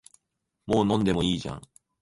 [0.65, 1.61] もう飲んでもいいじゃん